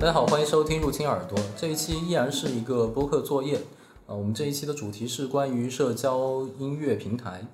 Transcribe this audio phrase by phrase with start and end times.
[0.00, 1.38] 大家好，欢迎收听入侵耳朵。
[1.58, 3.60] 这一期依然是一个播客作业。
[4.06, 7.46] 呃，我们这一期的主题是关于社交音乐平台。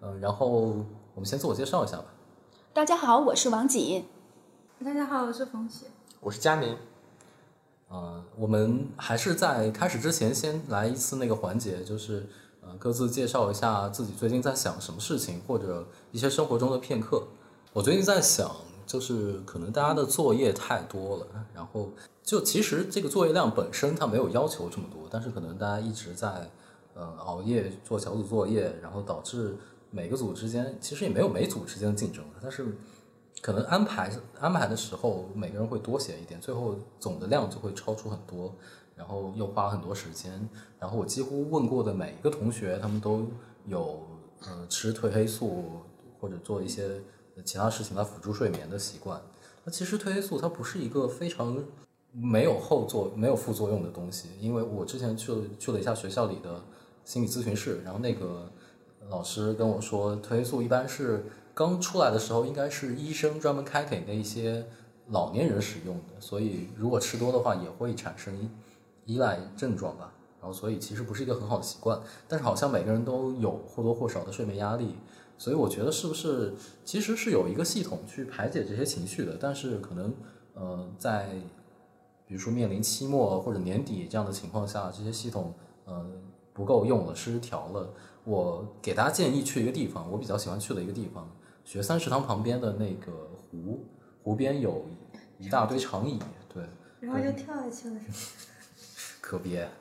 [0.00, 0.46] 呃，然后
[1.14, 2.04] 我们先自我介绍一下吧。
[2.74, 4.04] 大家好，我是王锦。
[4.84, 5.86] 大家好，我是冯雪。
[6.20, 6.76] 我是佳明。
[7.88, 12.26] 呃，我们还是在开始之前先来一次那个环节，就是
[12.60, 17.28] 呃各自介绍一下自己最近在想什么事情，或者一些生活中的片刻。
[17.72, 18.54] 我最近在想，
[18.86, 21.90] 就是可能大家的作业太多了，然后
[22.22, 26.50] 就其实这个作业量本身它没有要求这么多，但是可能大家一直在
[26.94, 29.56] 呃熬夜做小组作业，然后导致
[29.90, 32.66] 每个组之间其实也没有每组之间的竞争，但是
[33.40, 34.10] 可能安排
[34.40, 38.54] 安排的时候每个人会多写一点，最后总的量就会超出很多，
[38.96, 43.26] 然后又花很多时间，然后我几乎问过的每一个同学，他们都
[43.66, 44.00] 有
[44.46, 45.64] 呃吃褪黑素
[46.20, 47.02] 或者做一些
[47.42, 49.20] 其他事情来辅助睡眠的习惯。
[49.64, 51.58] 那其实褪黑素它不是一个非常
[52.12, 56.62] 没有后作、没有副作用的东西，因为我之前去了去了一下学校里的
[57.04, 58.50] 心理咨询室，然后那个
[59.08, 64.66] 老师跟我说，褪黑素一般是刚出来的时候应该是医生专门开给那一些
[65.08, 68.50] 老年人使用的，所以如果吃多的话也会产生
[69.06, 70.12] 依赖症状吧。
[70.40, 71.98] 然后所以其实不是一个很好的习惯，
[72.28, 74.94] 但是好像每个人都有或多或少的睡眠压力，
[75.36, 76.54] 所以我觉得是不是
[76.84, 80.14] 其实是有一个系统去排解这些情绪的，但是可能
[80.54, 81.28] 呃在
[82.26, 85.52] 比如说面临期末或者年底这样的情况下，这些系统
[85.84, 86.06] 呃
[86.52, 87.92] 不够用了，失调了。
[88.24, 91.28] 我给大家建议去一个地方，我比较喜欢去的一个地方，
[91.64, 93.12] 学三食堂旁边的那个
[93.50, 93.84] 湖，
[94.22, 94.86] 湖边有
[95.38, 96.18] 一大堆长椅，
[96.52, 96.62] 对，
[97.00, 98.00] 然后就跳下去了，是吗？
[99.20, 99.68] 可别。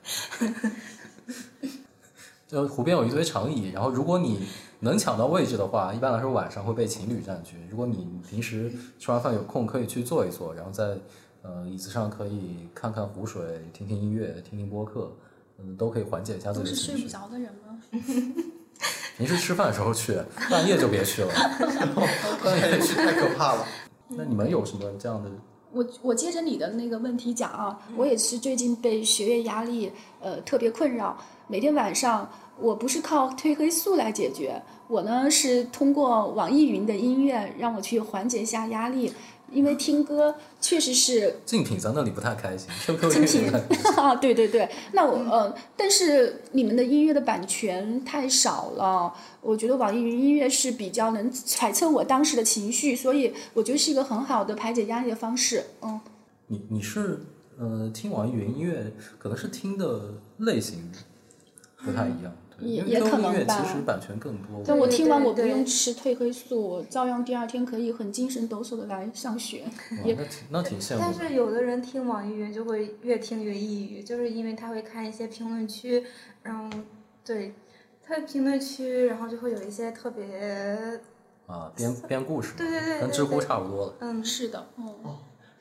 [2.46, 4.46] 就湖边有一堆长椅，然后如果你
[4.84, 7.56] 能抢到位置的话，一般来说晚上会被情侣占据。
[7.70, 10.98] 如果你平时吃完饭有空，可以去坐一坐，然后在
[11.42, 15.12] 呃椅子上可以看看湖水，听听音乐，听听播客，
[15.60, 17.10] 嗯，都可以缓解一下自都己的情绪是睡不。
[17.10, 17.80] 着的人吗？
[19.18, 21.30] 平时吃饭的时候去，半夜就别去了。
[22.44, 23.66] 半夜去太可怕了。
[24.10, 25.30] 那你们有什么这样的？
[25.74, 29.92] 我我接着你的那个问题讲啊，我也是最近被学业压力
[30.22, 31.18] 呃特别困扰，
[31.48, 32.30] 每天晚上
[32.60, 39.12] 我不是靠褪黑素来解决，我呢是通过网易云的音乐让我去缓解一下压力，
[39.54, 43.94] 因为听歌确实是竞品在那里不太开心， QQ 精品也不太开心。
[43.96, 55.64] 啊，对对对，那我呃，但是你们的音乐的版权太少了，我觉得网易云音乐是比较能揣测我当时的情绪，所以我觉得是一个很好的排解压力的方式。
[55.82, 56.00] 嗯，
[56.48, 57.22] 你你是
[57.60, 60.92] 呃听网易云音乐，可能是听的类型
[61.78, 64.62] 不太一样，也也可音乐能吧其实版权更多。
[64.66, 69.64] 但我听完我不用吃褪黑素，我照样第二天可以很精神抖擞的来上学。
[70.04, 71.00] 也那挺那挺羡慕。
[71.02, 76.04] 但是有的人听网易云就会越听越抑郁，就是因为他会看一些评论区，
[76.44, 76.70] 然后
[77.26, 77.54] 对，
[78.06, 80.24] 他的评论区，然后就会有一些特别，
[81.48, 83.94] 啊，编编故事，对对对跟知乎差不多了。
[84.00, 84.94] 嗯，是的，嗯，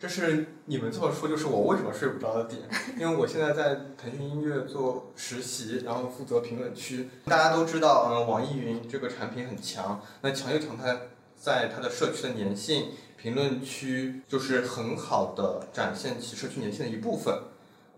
[0.03, 2.63] 这是你们这么说，就是我为什么睡不着的点。
[2.99, 7.09] 因为我现在在腾讯音乐做实习，然后负责评论区。
[7.27, 11.03] 大家都知道，嗯，网易云这个产品很强，那强就强在
[11.37, 17.39] 在它的社区的粘性，评论区就是很好的展现其社区粘性的一部分。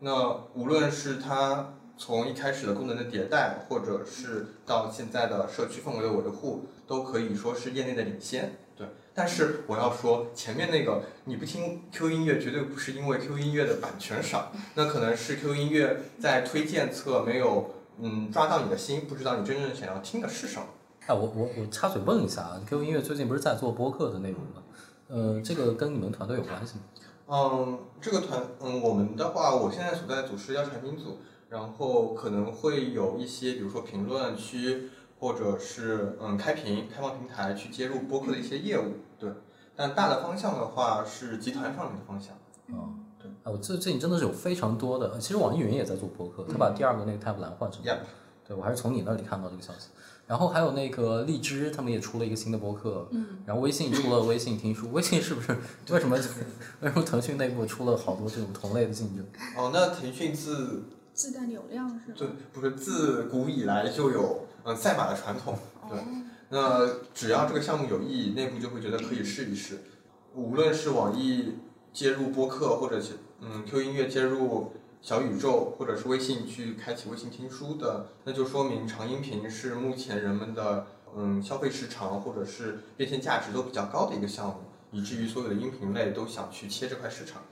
[0.01, 8.59] 那无论是它从一开始的功能的迭代，或者是到现在的社区氛围的维护，都可以说是业内的领先。
[8.77, 17.71] 对，但是我要说，前面那个你不听 Q 音乐，绝对不是因为 Q 音乐的版权少，那可能是 Q 音乐在推荐侧没有
[18.01, 20.67] 嗯抓到你的心，不知道你真正想要听的是什么。
[21.07, 24.63] 哎，我我我插嘴问一下啊，QQ 音乐最近不是在做播客的内容吗？
[25.07, 26.83] 呃，这个跟你们团队有关系吗？
[27.27, 31.19] 嗯，这个团，嗯，我们的话，我现在所在组是要产品组，
[31.49, 34.89] 然后可能会有一些，比如说评论区，
[35.25, 39.31] 或者是嗯开屏、开放平台去接入播客的一些业务，对。
[39.75, 42.35] 但大的方向的话是集团上面的方向。
[42.79, 47.99] 啊，对，啊，我最最近真的是有非常多的，其实网易云也在做播客，他把第二个那个 Tab 蓝换成了
[48.47, 49.89] 对我还是从你那里看到这个消息。
[50.27, 55.57] 然后还有那个荔枝，他们也出了一个新的播客，嗯，然后微信出了微信听书，微信是不是
[55.89, 56.17] 为什么
[56.81, 59.25] 为什么腾讯内部出了好多这种同类的竞争？
[59.57, 60.85] 哦，那腾讯自
[61.15, 62.15] 自带流量是吧？
[62.15, 65.57] 就不是自古以来就有嗯赛马的传统，
[65.89, 65.99] 对。
[66.51, 69.79] 那只要这个项目有意义，内部就会觉得可以试一试。
[70.35, 71.55] 无论是网易
[71.93, 84.57] 接入播客，或者是嗯 Q 音乐接入小宇宙，或者是微信去开启微信听书的，那就说明长音频是目前人们的嗯消费时长或者是变现价值都比较高的一个项目，
[84.93, 87.43] 以至于所有的音频类都想去切这块市场。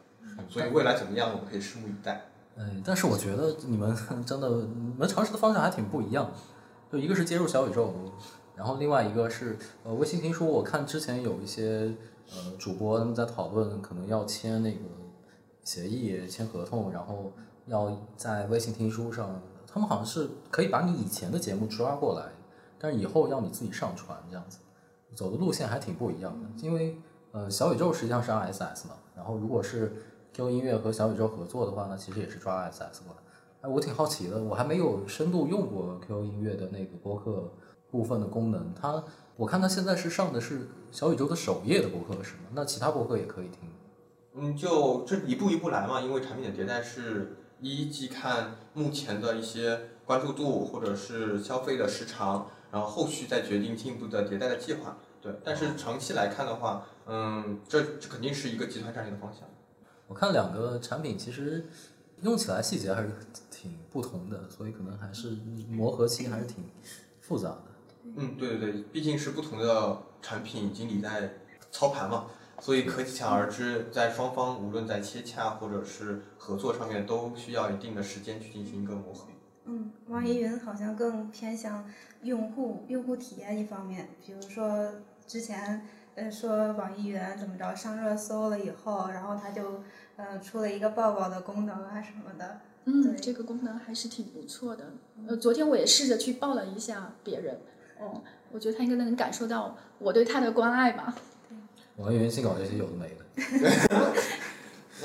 [0.48, 2.30] 所以未来怎么样，我们可以拭目以待。
[2.56, 6.30] 哎，但是我觉得你们 真的，你们尝试的方向还挺不一样。
[6.92, 7.90] 就一个是接入小宇宙，
[8.54, 10.46] 然后另外一个是呃微信听书。
[10.46, 11.90] 我看之前有一些
[12.28, 14.80] 呃主播他们在讨论，可能要签那个
[15.64, 17.32] 协议、签合同，然后
[17.64, 22.26] 要在微信听书上，他们好像是可以把你以前的节目抓过来，
[22.78, 24.58] 但是以后要你自己上传这样子，
[25.14, 26.46] 走的路线还挺不一样的。
[26.62, 26.98] 因为
[27.30, 29.94] 呃小宇宙实际上是 RSS 嘛，然后如果是
[30.34, 33.22] Q 音乐和小宇宙合作的话呢，其实也是抓 RSS 过来。
[33.62, 37.52] 哎，我挺好奇的，我还没有深度用过 QQ 音乐的那个播客
[37.92, 38.74] 部分的功能。
[38.74, 39.04] 它，
[39.36, 42.50] 我看它现在是上的是小宇宙的首页的播客是吗？
[42.54, 43.70] 那其他播客也可以听。
[44.34, 54.96] 嗯，就这一步一步来嘛，因为产品的迭代是一季看目前的一些关注度或者是消费的时长，然后后续再决定进一步的迭代的计划。
[55.20, 59.42] 对，但是长期来看的话，嗯，这这肯定是一个集团战略的方向。
[60.08, 61.64] 我看两个产品其实
[62.22, 63.10] 用起来细节还是
[63.50, 65.30] 挺不同的，所以可能还是
[65.68, 66.64] 磨合期还是挺
[67.20, 67.62] 复杂的。
[68.16, 71.34] 嗯，对对对，毕竟是不同的产品经理在
[71.70, 72.26] 操盘嘛，
[72.60, 79.28] 所以可想而知，在双方无论在切洽或者是合作上面，都需要一定的时间去进行一个磨合。
[79.64, 81.88] 嗯，网易云好像更偏向
[82.22, 84.92] 用户用户体验一方面，比如说
[85.26, 85.86] 之前
[86.16, 89.84] 呃说网易云怎么着上热搜了以后，然后它就
[90.16, 92.60] 呃出了一个抱抱的功能啊什么的。
[92.84, 94.84] 嗯，对这个功能还是挺不错的。
[95.28, 97.60] 呃，昨天我也试着去抱了一下别人，
[98.00, 98.20] 哦，
[98.50, 101.14] 我觉得他应该能感受到我对他的关爱吧。
[101.96, 104.12] 网易云新搞这些有的没的。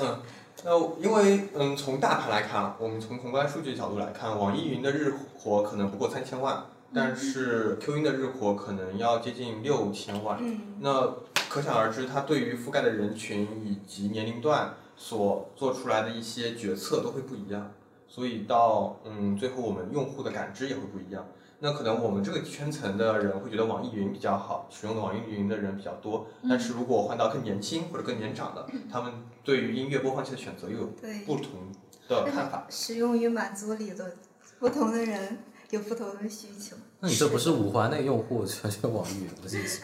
[0.00, 0.20] 嗯，
[0.64, 10.38] 那因为嗯，从大盘来看，我们从宏观数据角度来看，网易云的日活可能不过三千万，但是 Q 音的日活可能要接近六千万。
[10.40, 11.14] 嗯，那
[11.48, 17.72] 可想而知，它对于覆盖的人群以及年龄段所做出来的一些决策都会不一样，
[18.08, 21.26] 所以到嗯最后我们用户的感知也会不一样。
[21.60, 26.26] 那可能我们这个圈层的人会觉得网易云比较好，使用的网易云的人比较多。
[26.48, 29.12] 但是如果换到更年轻或者更年长的，他们
[29.42, 30.86] 对于音乐播放器的选择又有。
[31.26, 31.72] 不同
[32.08, 32.66] 的看法。
[32.70, 34.12] 使用与满足理论，
[34.60, 35.38] 不同的人
[35.70, 36.76] 有不同的需求。
[37.00, 39.80] 那你这不是五环内用户全是网易云的信息？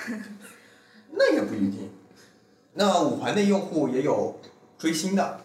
[1.11, 1.91] 那也不一定。
[2.75, 4.37] 那五环内用户也有
[4.85, 5.41] 追星的，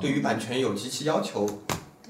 [0.00, 1.44] 对于版权有极其要求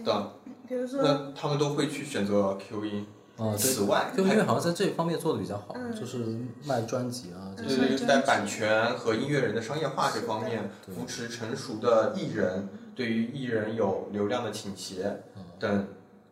[0.05, 0.33] 的，
[0.69, 3.07] 比如说，那他们都会去选择 Q 音。
[3.39, 5.95] 啊，对此外，，Q 音乐好像在这方面做的比较好，嗯。
[5.95, 7.49] 就是卖专辑啊。
[7.57, 15.23] 对对对，在版权和音乐人的商业化这方面，扶持成熟的艺人，对于艺人有流量的倾斜
[15.59, 15.89] 等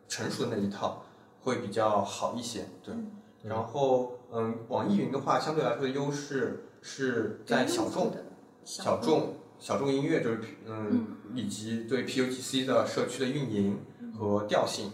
[0.07, 1.03] 成熟的那一套
[1.41, 2.67] 会比较好一些。
[2.83, 3.49] 对，对。
[3.49, 8.17] 然后嗯，网易云的话，相对来说的优势是在小众、的
[8.63, 13.79] 小众、小众音乐，就是嗯，以及对 PUGC 的社区的运营
[14.17, 14.91] 和调性。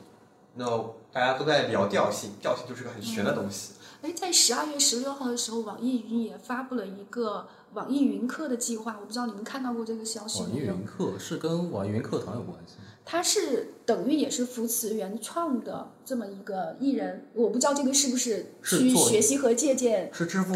[0.56, 0.66] 那
[1.12, 3.74] 大家都在聊调性，调性就是个很玄的东西。
[4.02, 10.80] 哎，在十二月十六号的时候，网易云也发布了一个网易云课的计划，我不知道你们看到过这个消息没有网易？
[10.80, 12.76] 云课是跟网易云课堂有关系？
[13.06, 20.54] 它是等于也是扶持原创的这么一个艺人，我不知道这个是不是去学习和借鉴是支付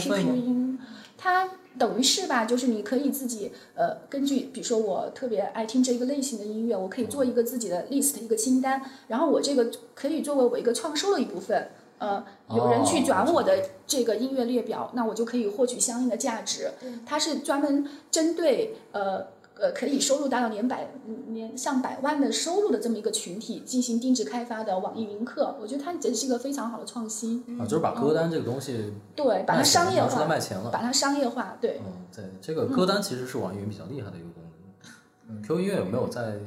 [1.18, 11.70] 它等于是吧，就是你可以自己呃，根据比如说我特别爱听这个类型的音乐，我可以做一个自己的 list 一个清单，然后我这个可以作为我一个创收的一部分。
[11.98, 12.22] 呃，
[12.54, 16.70] 有人去转我的这个音乐列表，那我就可以获取相应的价值。
[17.06, 19.26] 它是专门针对呃
[19.58, 20.92] 呃可以收入达到年百
[21.28, 27.44] 年上百万的收入的这么一个群体进行定制开发的网易云课，我觉得它这是一个非常好的创新。
[27.60, 30.70] 啊，就是把歌单这个东西对，把它商业拿出来化，卖钱了。
[30.70, 31.80] 把它商业化，对。
[31.86, 34.92] 嗯，对，这个歌单其实是网易云比较厉害的一个功能。
[35.28, 36.38] 嗯，Q 音乐有没有在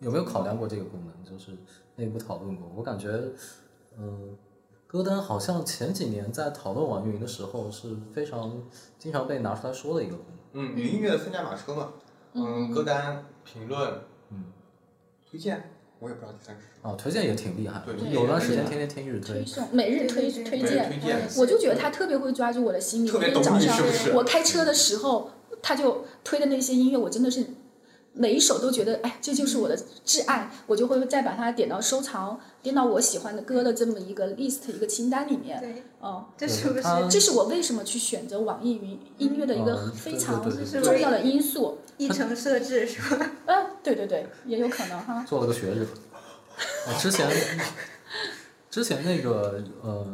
[0.00, 1.24] 有没有考量过这个功能？
[1.24, 1.52] 就是
[1.96, 2.70] 内部讨论过。
[2.76, 3.08] 我感觉，
[3.96, 4.36] 嗯，
[4.86, 8.60] 歌单好像前几年在讨论网易云的时候是非常
[8.98, 10.38] 经常被拿出来说的一个功能。
[10.54, 11.92] 嗯，云音乐的三驾马车嘛，
[12.46, 14.44] 嗯，歌单、评论，嗯，
[15.30, 16.90] 推荐，我也不知道第三个是什么。
[16.90, 19.44] 哦，推荐也挺厉害，对有段时间天天听日推推。
[19.44, 23.08] 送每日推推荐，推荐我就觉得他特别会抓住我的心理。
[23.08, 25.30] 特别懂每天早上你是不是我开车的时候，
[25.60, 27.44] 他就推的那些音乐，我真的是
[28.18, 35.60] 每一首都觉得，哎，这就是我的挚爱，我就会再把它点到收藏，点到我喜欢的歌的这么一个 list 一个清单里面。
[35.60, 40.42] 对，哦，这是不是这是我为什么去选择网易云音乐的一个嗯非常
[40.82, 41.78] 重要的因素。
[41.96, 43.30] 议程设置是吧？
[43.46, 45.24] 嗯，对对对，也有可能哈。
[45.24, 45.86] 做了个学日。
[46.86, 47.28] 啊，之前
[48.70, 50.06] 之前那个呃，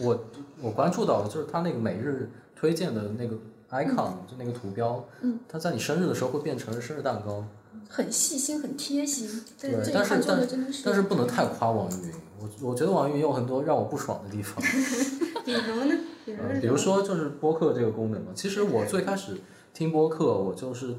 [0.00, 0.24] 我
[0.60, 3.36] 我关注到的就是他那个每日推荐的那个
[3.70, 7.44] icon，、就那个图标，嗯，它在你生日的时候会变成生日蛋糕。
[7.88, 9.28] 很细心，很贴心。
[9.60, 10.40] 对但是但
[10.72, 10.82] 是。
[10.84, 14.62] 但是不能太夸网易云，我我觉得网易云有很多让我不爽的地方。
[15.44, 15.94] 比如呢？
[16.24, 19.40] 比如呃，比如说就是播客这个功能嘛，其实我最开始
[19.72, 20.94] 听播客，我就是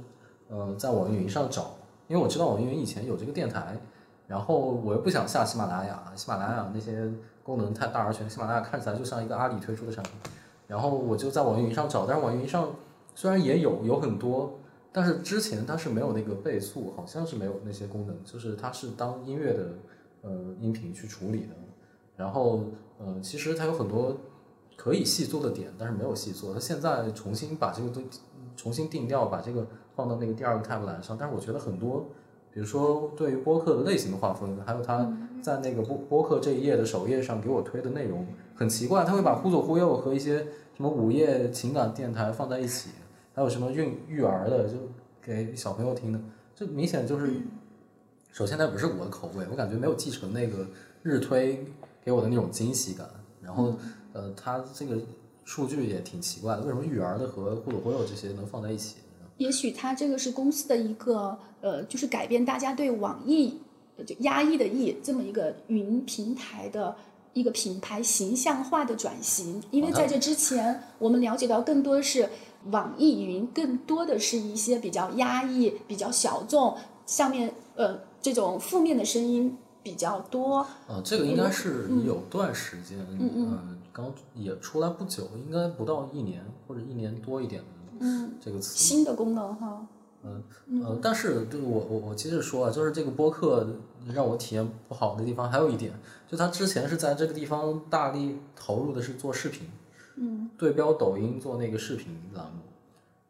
[0.50, 3.78] 呃在网易云上找，因为我知道网易云以前有这个电台，
[4.28, 7.10] 然后我又不想下喜马拉雅，喜马拉雅那些
[7.44, 10.14] 功能太大而全，喜马拉雅看起来就像一个阿里推出的产品，
[10.72, 12.74] 然后我就在网易云上找，但是网易云上
[13.14, 14.58] 虽然也有有很多。
[14.94, 19.70] 但是之前它是没有那个倍速，好像是没有那些功能，就是它是当音乐的
[20.22, 21.56] 呃音频去处理的。
[22.18, 22.66] 然后
[23.00, 24.16] 呃，其实它有很多
[24.76, 26.54] 可以细做的点，但是没有细做。
[26.54, 28.04] 它现在重新把这个东
[28.58, 31.18] 重新定调，把这个放到那个第二个 tab 栏上。
[31.18, 32.06] 但是我觉得很多，
[32.54, 35.10] 比如说对于播客的类型的划分，还有它
[35.42, 38.28] 在那个播播客这一页的首页上给我推的内容
[38.62, 40.38] 很奇怪，他会把忽左忽右和一些
[40.76, 42.90] 什么午夜情感电台放在一起，
[43.34, 44.76] 还有什么孕育儿的，就
[45.20, 46.20] 给小朋友听的，
[46.56, 47.42] 这明显就是，
[48.32, 50.68] 首先它不是我的口味，我感觉没有继承那个
[51.02, 51.66] 日推
[52.06, 53.10] 给我的那种惊喜感。
[53.42, 53.74] 然后，
[54.14, 54.96] 呃，它这个
[55.44, 58.98] 数据也挺奇怪的，为什么育儿的和忽左忽右这些能放在一起？
[59.38, 63.60] 也许它这个是公司的一个呃，就是改变大家对网易
[63.98, 66.96] 呃就压抑的抑这么一个云平台的
[67.34, 69.62] 一个品牌形象化的转型。
[69.72, 72.30] 因为在这之前，我们了解到更多的是
[72.72, 80.66] 网易云，更多的是一些比较压抑、比较小众，下面呃这种负面的声音比较多。
[80.88, 87.68] 呃，这个应该是有段时间，嗯嗯呃刚也出来不久，应该不到一年或者一年多一点的
[88.00, 88.78] 嗯，这个词。
[88.78, 89.86] 新的功能哈。
[90.24, 93.68] 呃，但是对我我我接着说啊，就是这个播客
[94.14, 95.92] 让我体验不好的地方还有一点，
[96.28, 99.68] 就他之前是在这个地方大力投入的是做视频，
[100.18, 102.62] 嗯，对标抖音做那个视频栏目，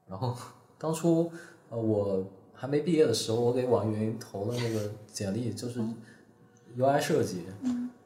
[0.10, 0.36] 然后
[0.78, 1.32] 当初
[1.70, 5.96] 呃我还没毕业的时候，我给网易云投了那个简历，就是嗯
[6.78, 7.46] UI 设计，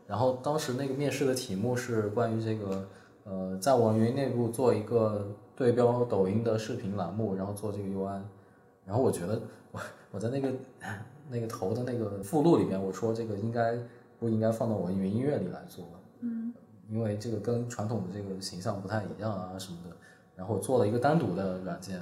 [0.08, 2.88] 然后当时那个面试的题目是关于这个
[3.24, 8.22] 呃在网易云内部做一个对标抖音的视频栏目，然后做这个 UI。
[8.86, 9.80] 然后我觉得我
[10.12, 10.54] 我在那个
[11.30, 13.78] 那个投的那个附录里面，我说这个应该
[14.20, 15.86] 不应该放到网易云音乐里来做，
[16.20, 16.54] 嗯，
[16.90, 19.96] 因为这个跟传统的这个形象不太一样啊什么的。
[20.36, 22.00] 然后我做了一个单独的软件，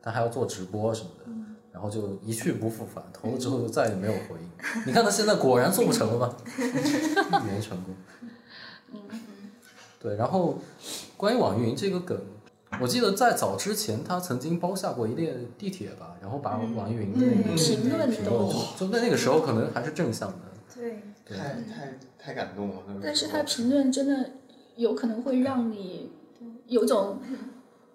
[0.00, 1.30] 但还要做直播什么的，
[1.72, 4.50] 然后就一去不复返，投了之后就再也没有回应。
[4.86, 6.36] 你看他现在果然做不成了吧？
[7.46, 7.94] 没成功。
[10.00, 10.58] 对，然后
[11.16, 12.20] 关于网易云这个梗，
[12.80, 20.36] 我记得在早之前，他曾经包下过一列地铁吧，然后把网易云的那个嗯评论评都论就在那个时候可能还是正向的。
[20.74, 22.76] 对，太太太感动了。
[23.02, 24.30] 但是他评论真的
[24.76, 26.10] 有可能会让你
[26.66, 27.18] 有种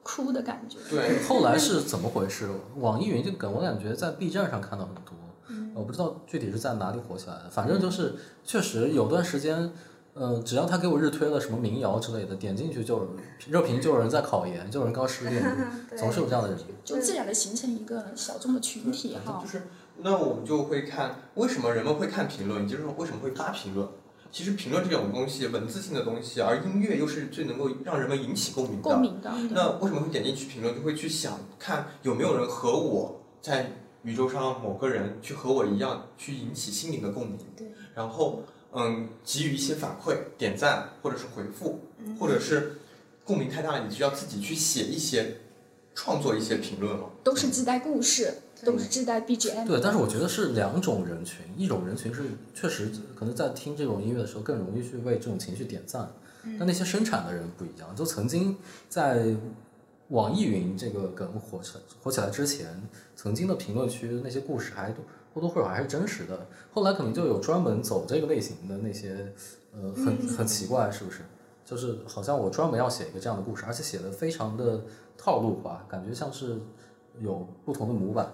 [0.01, 0.77] 哭的感觉。
[0.89, 2.49] 对后来是怎么回事？
[2.77, 5.13] 网易云这个梗，我感觉在 B 站上看到很多，
[5.49, 7.49] 嗯我不知道具体是在哪里火起来的。
[7.51, 9.71] 反正就是确实有段时间，
[10.13, 13.15] 呃，只要他给我日推了什么民谣之类的，点进去就有
[13.47, 15.41] 热评，就有人在考研，就有人刚失恋，
[15.89, 16.57] 对总是有这样的人。
[16.83, 19.47] 就自然的形成一个小众的群体哈就。
[19.47, 19.63] 是
[20.03, 23.87] 那我们就会看为什么人们会看评论，就是为什么会发评论。
[24.31, 28.83] 其实评论这种东西，文字性的东西，而音乐又是最能够让人们引起共鸣的。
[28.83, 30.73] 共鸣的，那为什么会点进去评论？
[30.73, 33.71] 就会去想看有没有人和我在
[34.03, 37.37] 宇宙上某个人去和我一样，去引起心灵的共鸣。
[37.55, 37.71] 对。
[37.93, 38.41] 然后
[38.73, 41.81] 嗯，给予一些反馈、点赞或者是回复，
[42.19, 42.79] 或者是
[43.25, 45.37] 共鸣太大了，你就要自己去写一些、
[45.93, 47.09] 创作一些评论了。
[47.23, 48.33] 都是自带故事，
[48.65, 49.67] 都是自带 BGM。
[49.67, 52.23] 对，但是我觉得是两种人群，一种人群是
[52.55, 56.09] 确实可能在听这种音乐的时候更容易去为这种情绪点赞，
[56.57, 59.35] 但那些生产的人不一样，就曾经在
[60.07, 62.67] 网易云这个梗火起来火起来之前，
[63.15, 69.33] 曾经的评论区那些故事还都或多或少还是真实的，后来可能就有专门走这个类型的那些，
[69.73, 71.21] 呃，很很奇怪，是不是？
[71.63, 74.81] 就是好像我专门要写一个这样的故事，而且写的非常的
[75.17, 76.59] 套路化，感觉像是
[77.19, 78.29] 有不同的模板，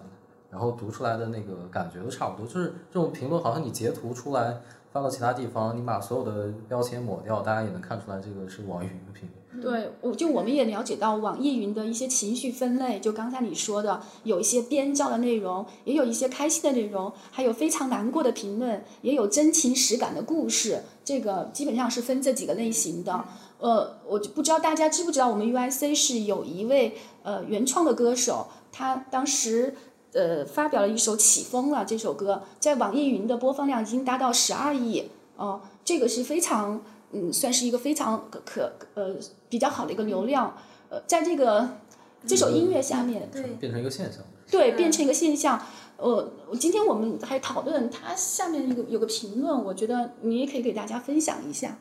[0.50, 2.48] 然后读出来的那个感觉都差不多。
[2.48, 4.60] 就是这种评论，好像你截图出来
[4.98, 9.62] 发到其他地方，你把所有的标签抹掉，大家也能看出来这个是网易云的评论。
[9.62, 20.82] 对，我就我们也了解到网易云的一些情绪分类，就刚才你说的，有一些编造的内容，也有一些开心的内容，还有非常难过的评论，也有真情实感的故事。
[21.06, 23.24] 这个基本上是分这几个类型的。
[23.60, 29.76] 呃，我就不知道大家知不知道，我们 UIC 是有一位呃原创的歌手，他当时
[30.18, 36.82] 呃发表了一首《起风了》这首歌，在网易云的播放量已经达到十二亿哦、这个是非常
[37.12, 39.16] 嗯，算是一个非常可可呃
[39.48, 40.58] 比较好的一个流量。
[40.90, 41.70] 呃，在这个
[42.26, 44.24] 这首音乐下面，对，变成一个现象。
[44.50, 45.62] 对，变成一个现象。
[45.98, 51.78] 呃，今天我们还讨论它下面有有个评论，我觉得你也可以给大家分享一下。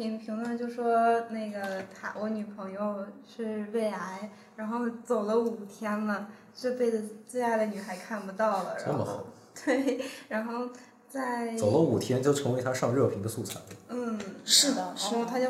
[0.00, 9.26] 评评论就说那个他我女朋友是胃癌，然后走了五天了，这辈子最爱的女孩看不到了，然后这么好，
[9.66, 10.70] 对，然后
[11.06, 13.66] 在走了五天就成为他上热评的素材了。
[13.90, 15.46] 嗯，是的然后他就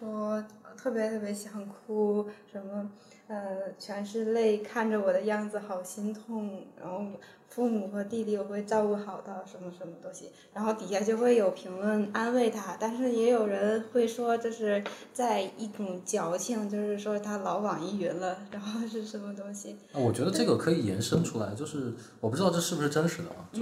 [0.00, 0.44] 说
[0.76, 2.90] 特别特别想哭，什么
[3.28, 7.04] 呃全是泪，看着我的样子好心痛，然后
[7.54, 14.82] 父母和弟弟我会照顾好的，什么什么东西，然后底下就会有评论安慰他，但是也有人会说这是
[15.12, 19.76] 在一种矫情，就是说他老网易云了，然后是什么东西？
[19.92, 23.46] 那我觉得这个可以延伸出来，就是我不知道这是不是真实的啊。
[23.52, 23.60] 就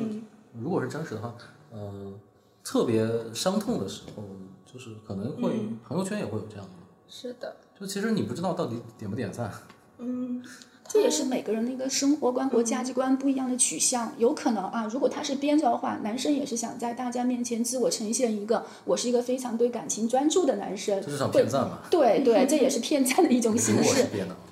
[0.61, 1.35] 如果是真实的话，
[1.73, 2.19] 嗯、
[2.63, 3.05] 特别
[3.35, 4.23] 伤痛的时候，
[4.65, 5.51] 就是可能会、
[5.85, 6.71] 朋友圈也会有这样的。
[7.09, 9.53] 是的，就其实你不知道到底点不点赞，
[9.99, 10.41] 嗯，
[10.93, 14.13] 这也是每个人的一个生活观和价值观不一样的取向。
[14.19, 21.11] 有可能啊，如果他是编造的话，男生也是想在大家面前自我呈现一个我是一个非常对感情专注的男生这。
[21.11, 21.79] 是想会骗赞嘛？
[21.89, 24.07] 对对，这也是骗赞的一种形式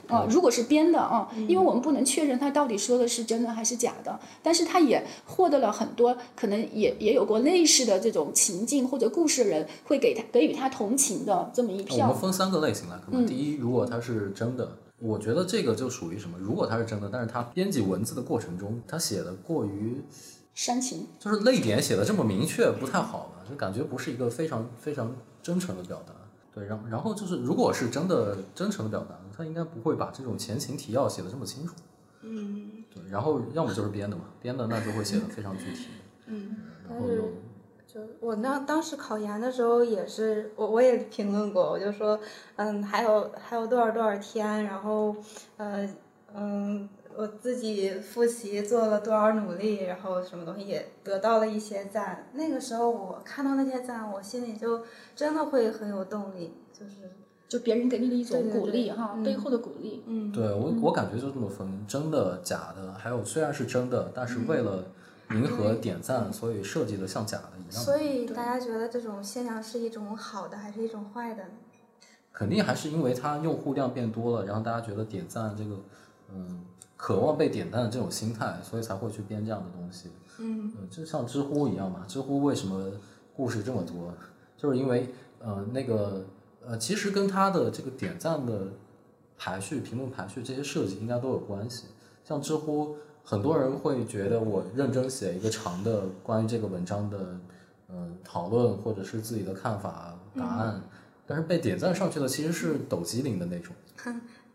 [0.09, 12.21] 啊，如果是编的啊，因为我们不能确认他到底说的是真的还是假的，但是他也获得了很多可能也也有过类似的这种情境或者故事的人，会给他给予他同情的这么一票我们。
[12.21, 13.29] 分三个类型来看嗯吧。
[13.29, 16.37] 第一，如果他是真的，我觉得这个就属于什么？
[16.38, 20.03] 如果它是真的，但是他编辑文字的过程中，他写的过于
[20.55, 23.45] 煽情，就是泪点写的这么明确，不太好吧？
[23.49, 26.12] 就感觉不是一个非常非常真诚的表达。
[26.53, 31.73] 对，然然后就是，如果是真的真诚的表达，他应该不会把这种前情提要写的这么清楚。
[32.23, 35.87] 嗯，对，然后要么就是编的嘛，编的那就会写的非常具体。
[36.26, 36.57] 嗯，
[36.88, 37.30] 然后有
[37.87, 42.18] 就我那当时考研的时候也是，我我也评论过，我就说，
[42.57, 45.14] 嗯，还有还有多少多少天，然后，
[45.57, 45.88] 呃，
[46.35, 52.29] 嗯，我自己复习做了多少努力，然后什么东西也得到了一些赞。
[52.33, 54.83] 那个时候我看到那些赞，我心里就
[55.14, 57.11] 真的会很有动力，就是，
[57.48, 60.02] 就别人给你的一种鼓励哈，嗯背后的鼓励。
[60.06, 64.84] 嗯，对我我感觉就这么分，真的假的，还有虽然是真的，但是为了
[65.30, 67.82] 迎合点赞，所以设计的像假的一样。
[67.84, 71.42] 所以大家觉得这种现象是一种好的还是一种坏的？
[72.32, 75.76] 肯定还是因为它用户量变多了，然后大家觉得点赞这个，
[76.32, 76.61] 嗯，
[76.96, 80.11] 渴望被点赞的这种心态，所以才会去编这样的东西。
[80.38, 82.92] 嗯，就像知乎一样嘛，知乎为什么
[83.34, 84.12] 故事这么多，
[84.56, 85.08] 就是因为
[85.40, 86.24] 呃那个
[86.68, 88.68] 呃其实跟它的这个点赞的
[89.37, 91.87] 排序、评论排序这些设计应该都有关系。
[92.24, 97.40] 像知乎，很多人会觉得我认真写一个长的关于这个文章的
[97.90, 100.83] 呃、讨论或者是自己的看法答案，
[101.26, 103.74] 但是被点赞上去的其实是抖机灵的那种。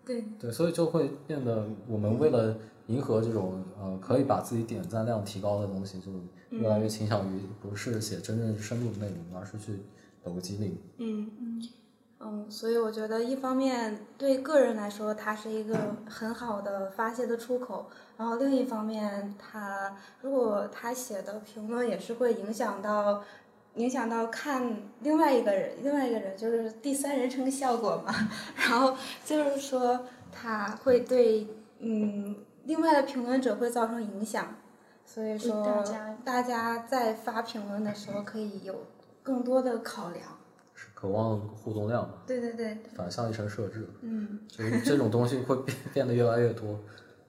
[0.05, 6.11] 对，对，所以就会变得我们为了迎合这种呃可以把自己点赞量提高的东西，就
[6.51, 9.79] 越来越倾向于不是写真正深入的内容，而是去
[10.21, 10.77] 抖个机灵。
[10.97, 11.69] 嗯嗯，
[12.49, 15.77] 所以我觉得一方面对个人来说，它是一个
[16.09, 23.23] 很好的发泄的出口，然后另一方面，他如果他写的评论也是会影响到。
[23.75, 28.13] 影响到看另外一个人，另外一个人就是第三人称效果嘛，
[28.55, 31.47] 然后就是说他会对
[31.79, 34.57] 嗯另外的评论者会造成影响，
[35.07, 38.85] 所以说大家大家在发评论的时候可以有
[39.23, 40.21] 更多的考量。
[40.83, 46.77] 是渴望互动量嘛，对对对，反向一层设置，嗯就是这种东西会变 变得越来越多。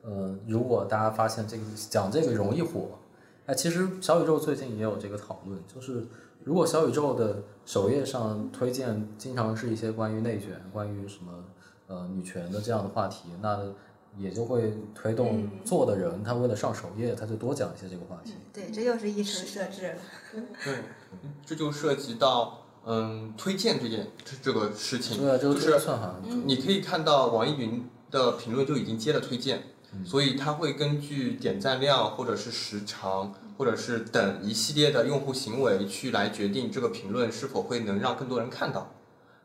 [0.03, 2.99] 呃，如果大家发现这个讲这个容易火，
[3.47, 6.05] 哎，其实小宇宙最近也有这个讨论，就是
[6.43, 11.45] 如果小宇宙的首页上推荐经常是一些关于内卷、关于什么
[11.87, 13.61] 呃女权的这样的话题，那
[14.19, 18.35] 也就会推动做的人，他为了上首页，他就多讲一些这个话题。
[18.53, 19.95] 对，这又是一层设置了。
[20.63, 20.75] 对，
[21.47, 29.63] 这就涉及到嗯推荐这件这这个事情，对啊，这个就是算好像你可以看到网易云的评论就已经接了推荐，
[30.05, 38.93] 所以它会根据点赞量或者是时长或者是等一系列的用户行为去来决定这个评论是否会能让更多人看到。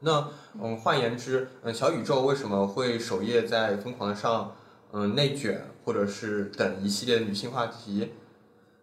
[0.02, 0.30] 那
[0.62, 4.56] 嗯，换言之，嗯，小宇宙为什么会首页在疯狂的上
[4.92, 8.12] 嗯内卷或者是等一系列的女性话题？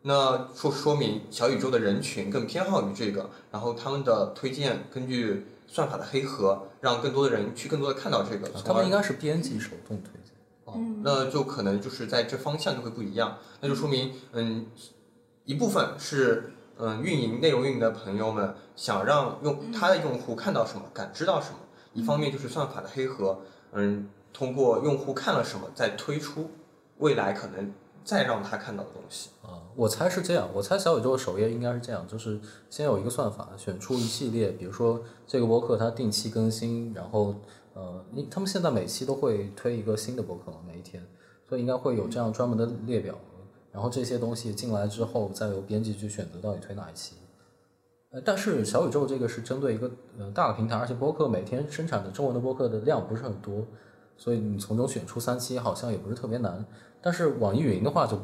[0.09, 10.33] 那说说明小宇宙的人群更偏好于这个，然后他们的推荐根据算法的黑盒，让更多的人去更多的看到这个，他们应该是编辑手动推荐。
[10.65, 14.67] 哦，那就可能就是在这方向就会不一样，那就说明，嗯，
[15.45, 21.59] 一部分是嗯运营内容运营的朋友们想让用他的用户看到什么，感知到什么，
[21.95, 23.41] 一方面就是算法的黑盒，
[23.73, 26.49] 嗯，通过用户看了什么，再推出
[26.99, 27.73] 未来可能
[28.07, 29.31] 再让他看到的东西。
[29.43, 32.41] 啊，我猜是这样，我猜小宇宙首页应该是这样，就是
[32.71, 37.35] 先有一个算法，选出一系列，比如说这个播客它定期更新，然后
[37.75, 41.05] 呃，因他们现在每期都会推一个新的播客嘛，每一天，
[41.49, 43.15] 所以应该会有这样专门的列表，
[43.73, 47.17] 然后这些东西进来之后，再由编辑去选择到底推哪一期。
[48.13, 53.67] 呃，但是小宇宙这个是针对一个呃大的平台，而且播客每天生产的中文的播客的量不是很多，
[54.17, 56.65] 所以你从中选出三期好像也不是特别难。
[57.01, 58.19] 但是网易云的话就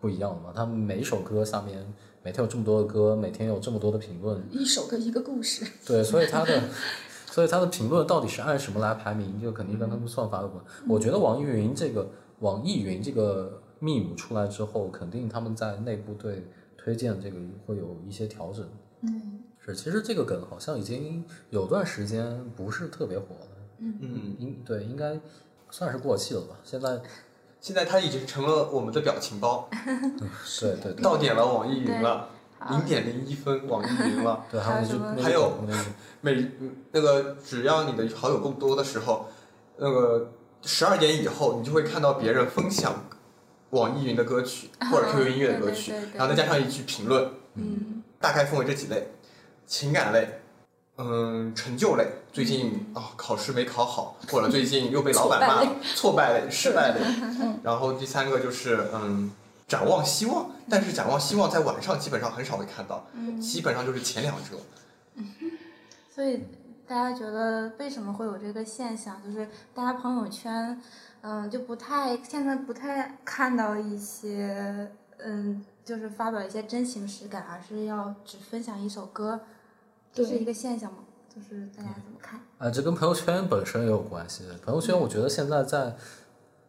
[0.00, 1.86] 不一样了嘛，它每一首歌下面
[2.22, 6.62] 每天有这么多的歌，每天有这么多的评论，一首歌一个故事，对，所以它的，
[7.30, 10.62] 所以它的评论到底是按什么来排名，就肯定跟他们算法有关。
[10.88, 18.66] 我觉得网易云这个网易云这个 meme 出来之后，肯定他们在内部对推荐这个会有一些调整。
[19.02, 25.18] 嗯，是，其实这个梗好像已经有段时间不是特别火了，嗯，应对应该
[25.70, 26.56] 算是过气了吧？
[26.64, 27.00] 现在。
[27.60, 29.66] 现在它已经成了我们的表情包，
[30.60, 31.02] 对对对。
[31.02, 32.28] 到点了网易云了，
[32.68, 34.44] 零点零一分网易云了。
[34.52, 35.50] 对，还有还有
[36.20, 39.30] 每嗯那个只要你的好友够多的时候，
[39.78, 43.02] 那个十二点以后，你就会看到别人分享
[43.70, 48.02] 网易云的歌曲或者 QQ 音乐的歌曲然后再加上一句评论，嗯。
[48.20, 49.08] 大概分为这几类：
[49.66, 50.40] 情感类，
[50.96, 57.00] 嗯，成就类，最近啊、考试没考好，或者最近又被 老板骂了，挫败类、失败类。
[57.64, 59.30] 然后第三个就是嗯，
[59.66, 63.04] 展望希望，但是展望希望在晚上基本上很少会看到，
[63.40, 64.56] 基本上就是前两者。
[66.14, 66.44] 所以
[66.86, 69.20] 大家觉得为什么会有这个现象？
[69.24, 70.80] 就是大家朋友圈，
[71.22, 79.40] 嗯，就不太现在不太看到一些，嗯，就是发表一些真情实感，而是要只分享一首歌，
[80.14, 80.98] 这是一个现象吗？
[81.34, 82.40] 就是大家怎么看？
[82.58, 84.44] 啊，这跟朋友圈本身也有关系。
[84.64, 85.96] 朋友圈，我觉得现在在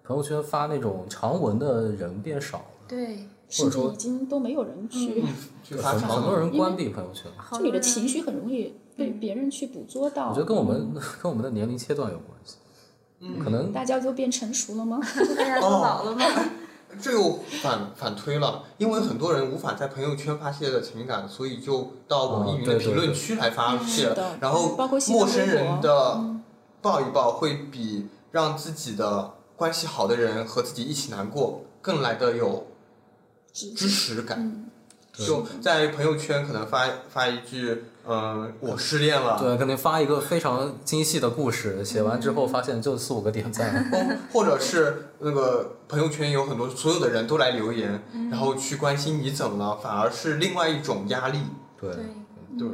[0.03, 5.23] 朋友圈发那种长文的人变少了，对，甚至已经都没有人去，
[5.77, 7.31] 很长文很多人关闭朋友圈。
[7.37, 10.29] 好就你的情绪很容易被别人去捕捉到。
[10.29, 12.57] 我觉得跟我们跟我们的年龄阶段有关系，
[13.43, 14.99] 可能大家都变成熟了吗？
[15.37, 16.25] 大家都老了吗？
[17.01, 24.15] 这又反反推了，因为很多人无法在朋友圈发泄的情感，所以就到网易云的评论区来发泄。
[24.39, 26.19] 然后包括陌生人的
[26.81, 32.67] 抱一抱，会比让自己的关系好的人和自己一起难过更来的有
[33.53, 34.39] 支持感。
[34.39, 34.64] 嗯，
[35.17, 43.89] 就在朋友圈可能发发一句，嗯、我失恋了，对，可能发一个非常精细的故事，写完之后发现就四五个点赞。
[44.33, 51.39] 或或者是那个朋友圈有很多所有的人都来留言，然后去关心你怎么了，反而是另外一种压力。
[51.79, 51.99] 对，对，
[52.57, 52.67] 对，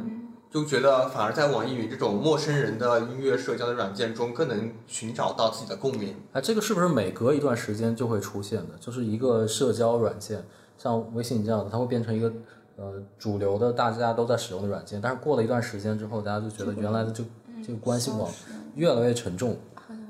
[0.50, 6.14] 就觉得反而在网易云这种陌生人的音乐社交的软件中，更能寻找到自己的共鸣。
[6.32, 8.74] 哎，这个是不是每隔一段时间就会出现的？
[8.80, 10.44] 就是一个社交软件，
[10.82, 12.32] 像微信这样的，它会变成一个
[12.76, 17.22] 呃主流的大家都在使用的软件，但是过了一段时间之后，大家就觉得原来的这
[17.64, 18.28] 这个关系网
[18.74, 19.56] 越来越沉重，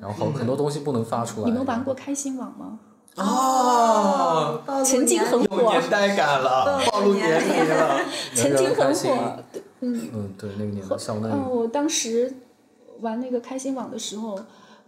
[0.01, 1.47] 然后很多东西不能发出来。
[1.47, 2.79] 你们玩过开心网吗？
[3.17, 8.01] 哦，暴露曾经很火有年代感了，暴露年龄了。
[8.35, 9.37] 曾经很火，
[9.81, 10.97] 嗯，嗯，对，那个年代
[11.29, 12.33] 嗯，我当时
[13.01, 14.41] 玩那个开心网的时候，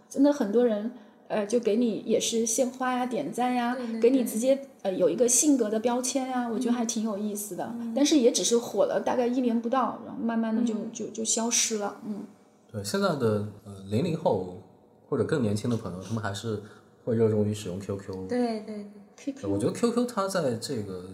[0.09, 0.91] 真的很多人，
[1.27, 7.73] 呃，就给你也是献花呀、点赞呀，对对给你直接呃有一个性格的标签呀，我觉得还挺有意思的。
[7.95, 11.99] 但是也只是火了大概一年不到，然后慢慢的就、就就消失了。
[12.05, 12.23] 嗯，
[12.71, 14.61] 对现在的呃零零后
[15.09, 16.61] 或者更年轻的朋友，他们还是
[17.03, 18.27] 会热衷于使用 QQ。
[18.27, 18.85] 对对
[19.17, 21.05] ，QQ 我觉得 QQ 它在这个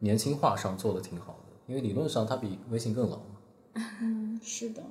[0.00, 4.82] 年轻化上做的挺好的，因为理论上它比微信更老嘛，嗯，是的，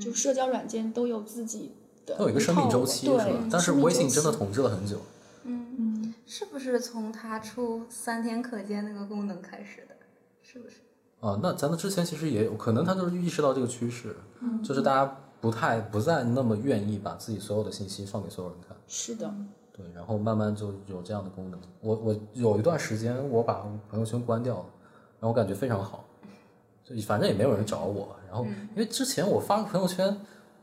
[0.00, 1.72] 就社交软件都有自己
[2.06, 3.48] 的它有一个生命周期是吧，？
[3.50, 4.98] 但是微信真的统治了很久。
[5.44, 9.94] 嗯嗯是不是从它出三天可见那个功能开始的？
[10.42, 10.76] 是不是？
[11.20, 19.32] 啊，那咱们之前其实也有可能，他就是意识到这个趋势，嗯就是大家不太不再那么愿意把自己所有的信息放给所有人看，是的，
[19.72, 21.58] 对，然后慢慢就有这样的功能。
[21.80, 24.66] 我我有一段时间我把朋友圈关掉了，
[25.18, 26.04] 然后我感觉非常好，
[26.84, 30.14] 就反正也没有人找我，然后因为之前我发个朋友圈，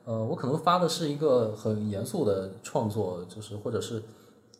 [0.05, 4.01] 呃，我可能发的是一个很严肃的创作，就是或者是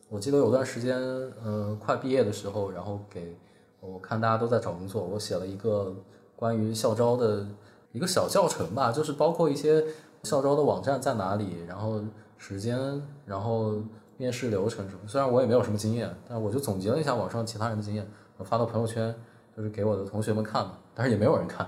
[0.10, 0.98] 我记得有段时间，
[1.44, 3.36] 呃，快毕业的时候，然后给
[3.80, 5.94] 我看大家都在找工作，我写了一个
[6.36, 7.46] 关于校招的
[7.92, 9.84] 一个小教程吧，就是包括一些
[10.24, 12.00] 校招的网站在哪里，然后
[12.38, 13.76] 时间，然后
[14.18, 15.02] 面试流程什么。
[15.08, 19.14] 虽然我也没有什么经验，但我就总结了一下网上其他人的经验，我发到朋友圈，
[19.58, 21.68] 就是给我的同学们看嘛，但是也没有人看。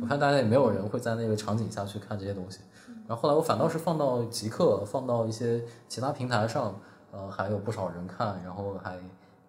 [0.00, 2.60] 我看大家也没有人会在那个场景下去看这些东西，
[3.12, 6.74] 然然后后来我反倒是放到极客，放到一些其他平台上，
[7.10, 8.98] 呃，还有不少人看，然后还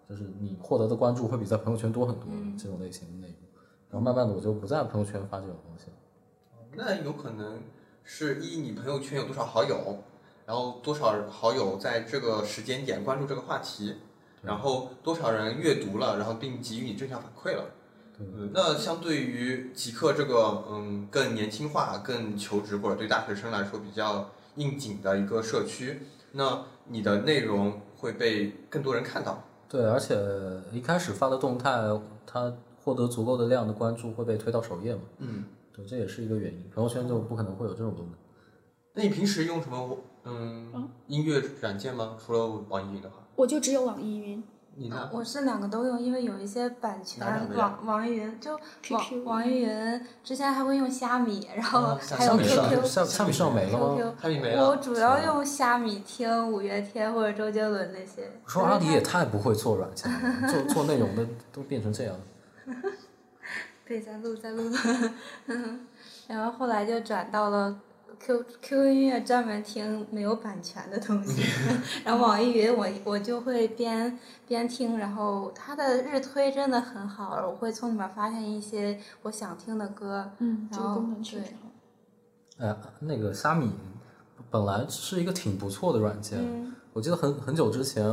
[0.10, 3.38] 就是你获得的关注会比在朋友圈多很多这种类型的内容。
[3.90, 5.94] 然后慢慢的我就不在朋友圈发这种东西了。
[6.74, 7.62] 那有可能
[8.04, 10.00] 是一你朋友圈有多少好友，
[10.46, 13.96] 然后多少好友在这个时间点关注这个话题，
[14.42, 17.64] 然后多少人阅读了，然后并给予你正向反馈了。
[18.20, 26.02] 嗯，那相对于极客这个嗯更年轻化、更求职或者对大学生来说比较应景的一个社区，
[26.34, 29.44] 那你的内容会被更多人看到。
[29.68, 30.16] 对，而且
[30.72, 31.72] 一开始发的动态，
[32.26, 35.02] 它获得足够的量的关注会被推到首页嘛。
[35.18, 36.70] 嗯，对，这也是一个原因。
[36.74, 38.14] 朋友圈就不可能会有这种功能。
[38.94, 42.16] 那你平时用什么嗯音乐软件吗？
[42.24, 44.44] 除了网易云的话，我就只有网易云。
[44.76, 45.10] 你呢？
[45.14, 48.60] 我是两个都用，因为有一些版权网网易云就
[48.90, 52.86] 网网易云之前还会用虾米，然后啊还有虾米上 QQ。
[52.86, 54.70] 虾虾米上没了吗？QQ，虾米没了。
[54.70, 58.32] 我主要用虾米听五月天或者周杰伦那些。
[58.46, 62.16] 我说阿里也太不会做软件了，做做内容的都变成这样。
[63.86, 64.72] 对，在录在录，
[66.28, 67.78] 然后后来就转到了
[68.20, 71.44] Q Q 音乐，专门听没有版权的东西。
[72.06, 80.32] 然后网易云我我就会边边听，然后它的日推真的很好，我会从里面发现一些我想听的歌。
[80.40, 81.70] 嗯，这然后个功能确对实好。
[82.60, 83.72] 哎呀，那个虾米
[84.50, 88.06] 本来是一个挺不错的软件，嗯我记得很很久之前，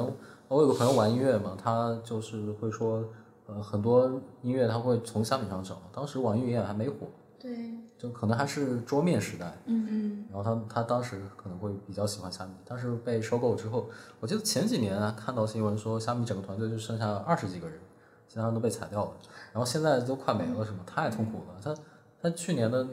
[0.48, 3.04] 我有个朋友玩音乐嘛，他就是会说，
[3.46, 4.10] 呃，很多
[4.40, 7.06] 音乐他会从虾米上找，当时网易云也还没火，
[7.38, 9.52] 对，就可能还是桌面时代。
[9.66, 17.78] 嗯嗯然后他他当时可能会比较喜欢虾米，但是被收购之后，我记得前几年啊看到新闻说虾米整个团队就剩下二十几个人，
[18.26, 19.12] 其他人都被裁掉了，
[19.52, 20.78] 然后现在都快没了，是吗？
[20.86, 21.60] 太痛苦了。
[21.62, 21.74] 他
[22.22, 22.86] 他去年的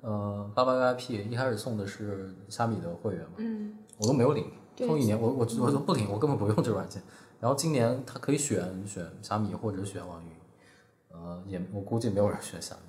[0.00, 7.02] 呃八八 VIP 一开始送的是虾米的会员嘛，嗯我都没有领，对送一年我我我都不领，我根本不用这个软件。
[7.38, 10.32] 然后今年他可以选选虾米或者选网易云，
[11.12, 12.87] 呃也我估计没有人选虾米。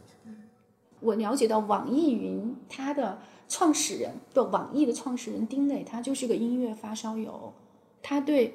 [1.00, 7.54] 我了解到网易云它的创始人，不，网易的创始人丁磊，他就是个音乐发烧友，
[8.02, 8.54] 他对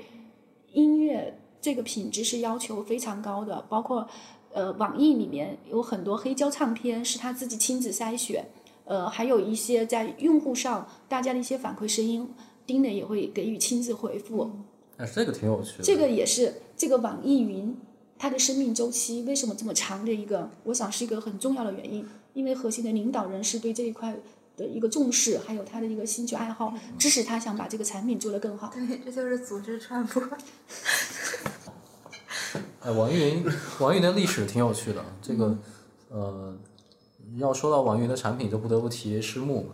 [0.73, 4.07] 音乐这个品质是要求非常高的，包括
[4.53, 8.47] 呃，网易里面有很多黑胶唱片是他自己亲自筛选，
[8.85, 12.29] 呃，还有一些在用户上大家的一些反馈声音，
[12.65, 14.51] 丁磊也会给予亲自回复。
[14.97, 17.77] 哎这个挺有趣的，这个也是这个网易云
[18.17, 24.15] 它的生命周期为什么这么长的一个，我想是一个很重要的原因，因为核心的领导人是对这一块
[24.57, 28.71] 的一个重视，还有他的一个兴趣爱好，支持他想把这个产品做得更好。
[28.75, 30.23] 对，这就是组织传播。
[32.81, 33.45] 哎，网易云，
[33.81, 35.03] 网易云的历史挺有趣的。
[35.23, 35.57] 这个，
[36.11, 36.55] 呃，
[37.39, 39.71] 要说到网易云的产品，就不得不提诗木。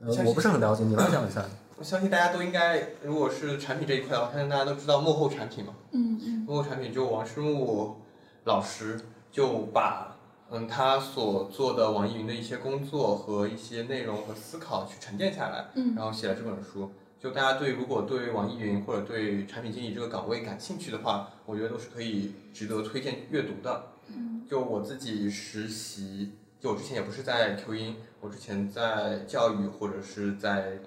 [0.00, 1.44] 呃，我不是很了解，你来讲一下。
[1.78, 5.74] 我相信大家都应该，如果是产品这一块的话，相信大家都知道幕后产品嘛。
[5.92, 7.96] 嗯嗯幕后产品就王诗木
[8.44, 9.00] 老师
[9.32, 10.15] 就把
[10.50, 16.92] 嗯他所做的网易云的一些工作和一些内容和思考去沉淀下来，嗯然后写了这本书。
[17.18, 23.86] 就大家对如果对网易云或者对产品经理这个岗位感兴趣的话，我觉得都是可以值得推荐阅读的。
[24.08, 30.78] 嗯就我自己实习，就我之前也不是在 Q 音，我之前在教育或者是在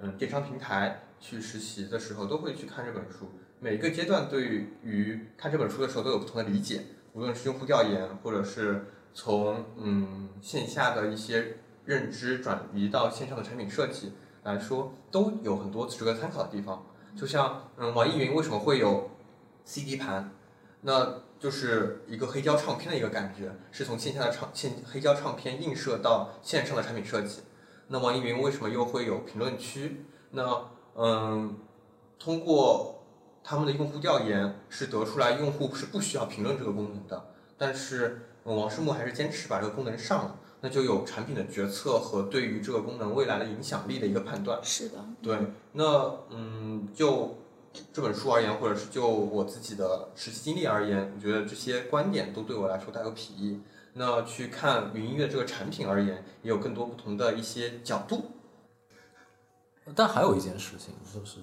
[0.00, 3.28] 嗯电商平台去实习的时候，都会去看这本书。
[3.60, 4.46] 每个阶段对
[4.82, 6.80] 于看这本书的时候都有不同的理解，
[7.12, 16.84] 无论是用户调研，或者是从嗯线下的一些认知转移到线上的产品设计来说，都有很多值得参考的地方。
[17.16, 19.10] 就像嗯网易云为什么会有
[19.64, 20.32] CD 盘，
[20.82, 27.42] 那就是一个黑胶唱片的一个感觉，是从线下的唱线黑胶唱片映射到线上的产品设计。
[27.88, 30.04] 那网易云为什么又会有评论区？
[30.30, 31.56] 那嗯，
[32.18, 33.04] 通过
[33.42, 44.58] 他们的用户调研是得出来用户是不需要评论这个功能的，但是、王世木还是坚持把这个功能上了，那就有产品的决策和对于这个功能未来的影响力的一个判断。
[44.62, 45.38] 是的，对，
[45.72, 47.38] 那嗯，就
[47.92, 53.60] 这本书而言，或者是就我自己的实习经历而言，我觉得这些观点都对我来说带有裨益。
[53.94, 58.24] 那去看云音乐这个产品而言，也有更多不同的一些角度。
[59.94, 61.38] 但还有一件事情就是，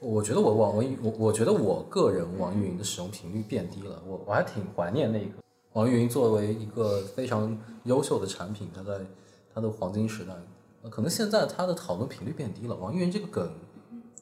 [0.00, 5.41] 我觉得我网易我我觉得我个人网易云的使用频率变低了，我我还挺怀念那个
[5.74, 9.00] 网易云作为一个非常优秀的产品，它在
[9.54, 10.34] 它的黄金时代，
[10.82, 12.74] 呃可能现在它的讨论频率变低了。
[12.74, 13.50] 网易云这个梗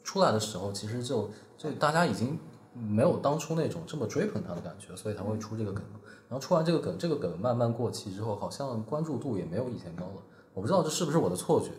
[0.04, 2.38] 出来的时候，其实就就大家已经
[2.72, 5.82] 没有当初那种这么追捧它的感觉，所以才会出这个梗。
[6.28, 10.22] 然后出完这个梗，这个梗慢慢过期之后，好像关注度也没有以前高了。
[10.54, 11.70] 我不知道这是不是我的错觉。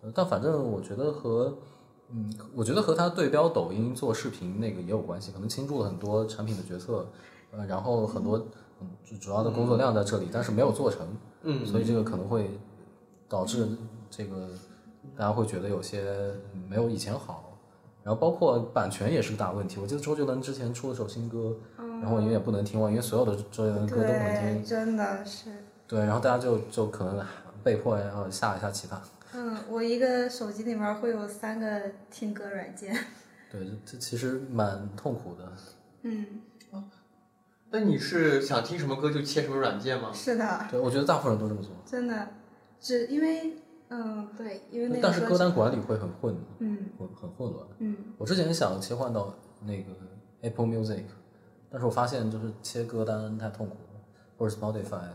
[0.00, 1.58] 呃但反正我觉得和
[2.10, 7.04] 嗯，我觉得和他对标抖音做视频那个也有关系，可能倾注了很多产品的决策，
[7.50, 8.46] 呃，然后很多
[9.04, 11.06] 主主要的工作量在这里，但是没有做成，
[11.42, 12.50] 嗯所以这个可能会
[13.28, 13.68] 导致
[14.10, 14.48] 这个
[15.16, 16.32] 大家会觉得有些
[16.68, 17.44] 没有以前好。
[18.04, 24.64] 然后包括版权也是个大问题，我记得周杰伦之前出了首新歌，嗯然后我永远不能听完，因为所有的周杰伦歌都不能听，。
[24.64, 25.50] 真的是。
[25.86, 27.22] 对，然后大家就就可能
[27.62, 29.00] 被迫要下一下其他。
[29.34, 32.96] 嗯，我一个手机里面会有三个听歌软件。
[33.50, 35.52] 对，这这其实蛮痛苦的。
[36.02, 36.26] 嗯，
[37.70, 40.10] 那你是想听什么歌就切什么软件吗？
[40.12, 42.28] 是的，对，我觉得大部分人都这么做，真的，
[42.80, 43.56] 只因为
[43.90, 47.66] 嗯，对，因为那个但是歌单管理会很混，嗯混很混乱。
[47.78, 49.92] 嗯，我之前想切换到那个
[50.42, 51.04] Apple Music，
[51.70, 54.00] 但是我发现就是切歌单太痛苦了，
[54.38, 55.08] 或者 Spotify，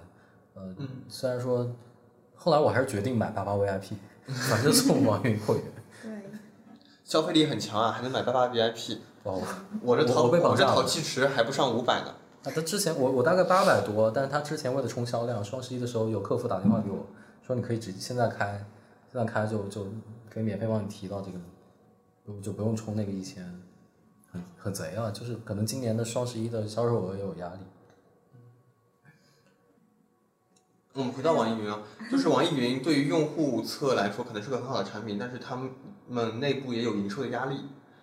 [0.53, 1.75] 呃，嗯虽然说
[2.35, 3.93] 后来我还是决定买八八 VIP，
[4.27, 5.63] 反正送网易云会员。
[6.03, 6.11] 对，
[7.03, 8.97] 消费力很强啊，还能买八八 VIP。
[9.23, 9.33] 哇，
[9.81, 12.13] 我这淘我这淘气池还不上五百呢。
[12.43, 17.05] 啊，他之前我我大概八百多，但是他之前为了冲销量，双十一的时候有客服打电话给我
[17.45, 18.65] 说，你可以直现在开，
[19.11, 19.85] 现在开就就
[20.29, 21.37] 可以免费帮你提到这个，
[22.27, 23.43] 就就不用充那个一千，
[24.29, 25.09] 很很贼啊！
[25.11, 27.59] 就是可能今年的双十一的销售额也有压力。
[30.93, 35.57] 我们回到网易云啊，就是网易云对于用户侧来说可能是个很好的产品，但是他
[36.09, 37.61] 们内部也有营收的压力，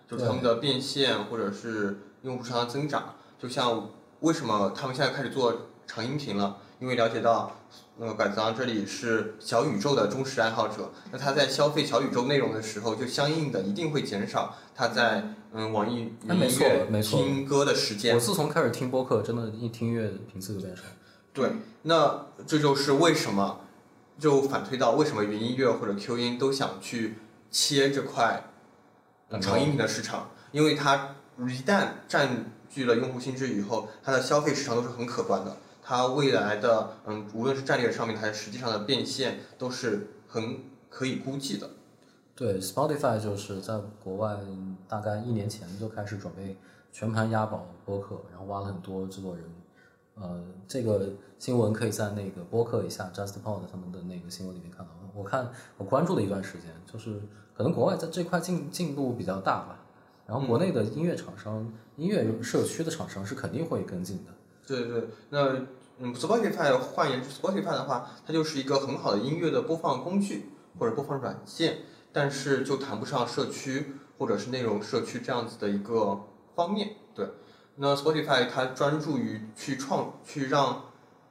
[0.09, 3.15] 就是他们的变现或者是用户上的增长。
[3.39, 3.89] 就像
[4.21, 6.57] 为什么他们现在开始做长音频了？
[6.79, 7.55] 因为了解到，
[7.99, 18.19] 呃，拐子郎这里是小宇宙的忠实爱好者，那他在消费小宇宙内容的时候，就相应的一定会减少他在嗯网易云音乐没错听歌的时间我。
[18.19, 20.83] 自从开始听播客，真的，一听乐频次就变少。
[21.33, 21.53] 对，
[21.83, 23.61] 那这就是为什么，
[24.19, 27.15] 就反推到为什么云音乐或者 Q 音都想去
[27.49, 28.43] 切这块
[29.29, 41.69] 呃长音频的市场，因为它一旦占据了用户心智以后，它的消费市场都是很可观的，它未来的嗯，无论是战略上面还是实际上的变现，都是很可以估计的。
[42.33, 44.37] 对，Spotify 就是在国外
[44.87, 46.55] 大概一年前就开始准备
[46.91, 49.43] 全盘押宝播客，然后挖了很多制作人。
[50.15, 54.91] 呃，这个新闻可以在那个播客一下 JustPod 他们的那个新闻里面看到。
[55.13, 57.21] 我看我关注了一段时间，就是
[57.55, 59.79] 可能国外在这块进进步比较大吧，
[60.31, 64.31] 然后国内的音乐厂商、音乐社区的厂商是肯定会跟进的。
[64.65, 65.67] 对对，那
[65.99, 70.45] 嗯，Spotify 换言之，Spotify 的话，它就是一个很好的音乐的播放工具
[70.79, 71.79] 或者播放软件，
[72.13, 76.21] 但是就谈不上社区或者是内容社区这样子的一个
[76.55, 76.91] 方面。
[77.13, 77.27] 对，
[77.75, 80.83] 那 Spotify 它专注于去创，去让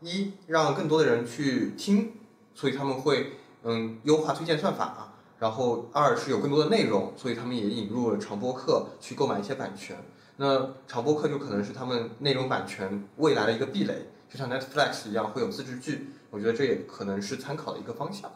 [0.02, 2.12] 一让更多的人去听，
[2.54, 5.10] 所以他们会嗯优化推荐算法。
[5.40, 9.96] 然后二是有更多的内容，所以他们也引入了长播客去购买一些版权。
[10.37, 18.31] 那长播客就可能是他们内容版权未来的一个壁垒，就像 Netflix 一样会有自制剧，我觉得这也可能是参考的一个方向。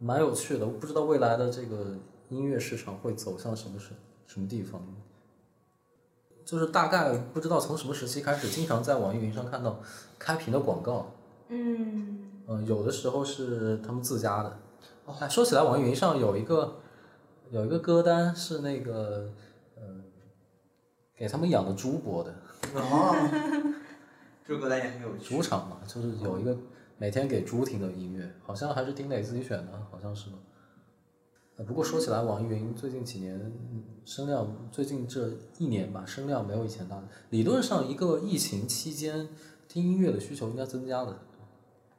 [0.00, 1.96] 蛮有趣的，我不知道未来的这个
[2.28, 3.90] 音乐市场会走向什么什
[4.26, 4.82] 什么地方。
[6.44, 9.78] 就是大概不知道从什么时期开始，经常在网易云上看到
[10.18, 11.12] 开屏的广告，
[11.48, 14.58] 嗯，嗯、有的时候是他们自家的。
[15.06, 16.80] 哎，说起来，网易云上有一个
[17.50, 19.30] 有一个歌单是那个
[19.76, 19.82] 呃
[21.16, 22.34] 给他们养的猪播的，
[22.74, 23.14] 哦，
[24.44, 25.36] 这个歌单也很有趣。
[25.36, 26.56] 主场嘛，就是有一个
[26.96, 30.36] 每天给猪听的音乐，好像还是丁磊自己选的，好像是吧。
[31.56, 37.00] 呃，不过说起来，网易云最近几年嗯声量，最近这一年吧，声量没有以前大。
[37.30, 39.28] 理论上，一个疫情期间
[39.68, 41.18] 听音乐的需求应该增加的。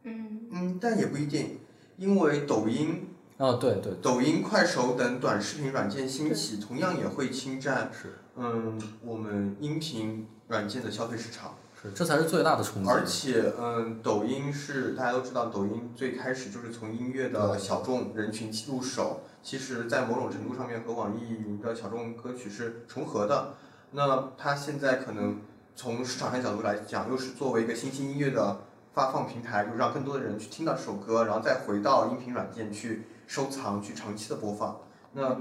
[0.04, 1.60] 嗯，但也不一定，
[1.98, 11.56] 因为抖音、啊，对对，抖音、快手等短视频软件兴起，同样也会侵占是嗯我们音频软件的消费市场。
[11.82, 12.90] 是，这才是最大的冲击。
[12.90, 23.54] 而且，嗯，抖音是大家都知道，抖音最开始就是从音乐的小众人群入手，其实，在某种程度上面和网易云的小众歌曲是重合的。
[23.92, 25.40] 那它现在可能
[25.76, 28.58] 从市场上角度来讲，又是作为一个新兴音乐的
[28.96, 34.80] 发放平台，就让更多的人去听到这首歌，然后再回到音频软件去收藏、去长期的播放，
[35.12, 35.38] 那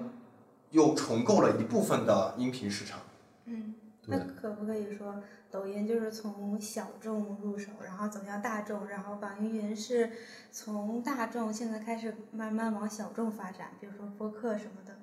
[0.71, 2.99] 又重构了一部分的音频市场。
[3.47, 3.75] 嗯
[4.07, 10.11] 那可不可以说，抖音就是从小众入手，然后走向大众，然后网易云是
[10.53, 14.95] 从大众现在开始慢慢往小众发展，比如说播客什么的。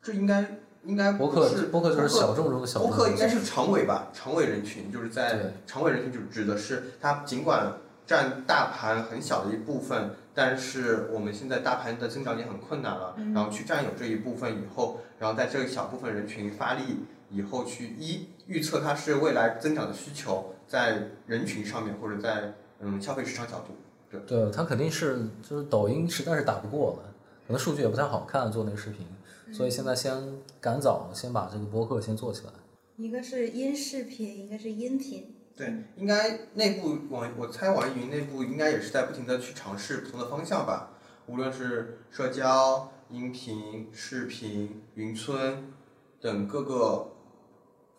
[0.00, 0.42] 这应该
[0.84, 2.88] 应该博客不是播客就是小众中的小众。
[2.88, 7.72] 博客应该是长尾吧，长尾人群就是在对长尾人群就指的是它尽管
[8.06, 23.76] 占大盘很小的一部分，但是我们现在大盘的增长也很困难了，然后去占有这一部分以后，然后在这一小部分人群发力以后去一预测它是未来增长的需求，在人群上面或者在嗯消费市场角度。
[24.10, 27.12] 对对，它肯定是就是抖音实在是打不过了，
[27.46, 29.06] 可能数据也不太好看做那个视频，
[29.52, 30.12] 所以现在先
[30.60, 32.52] 赶早先把这个播客先做起来。
[32.96, 35.34] 一个是音视频，一个是音频。
[35.56, 40.90] 对，应该内部网，我猜网易云内部应该也是在不停的去尝试不同的方向吧，
[41.26, 45.72] 无论是社交、音频、视频、云村
[46.20, 47.12] 等各个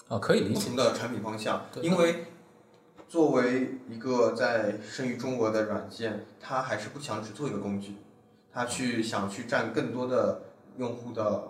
[0.07, 0.53] 啊，可以理解。
[0.53, 2.25] 不同的产品方向，对因为
[3.09, 7.95] 作为一个在生于中国的软件，它还是不想只做一个工具，
[8.53, 10.43] 它去想去占更多的
[10.79, 11.43] 用户的